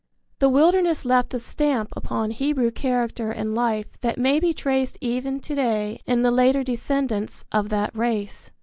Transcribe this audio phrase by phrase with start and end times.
[0.39, 5.39] The wilderness left a stamp upon Hebrew character and life that may be traced even
[5.41, 8.49] to day in the later descendants of that race.